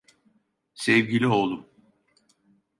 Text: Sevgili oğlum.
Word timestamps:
Sevgili 0.73 1.27
oğlum. 1.27 1.65